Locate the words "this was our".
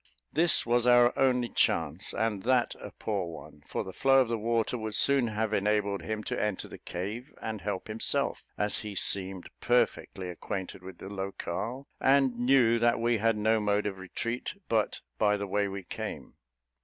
0.33-1.13